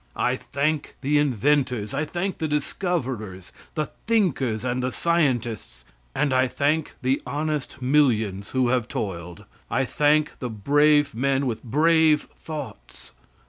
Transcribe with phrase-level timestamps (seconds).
[0.15, 5.85] I thank the inventors, I thank the discoverers, the thinkers and the scientists,
[6.15, 9.45] and I thank the honest millions who have toiled.
[9.69, 13.11] I thank the brave men with brave thoughts.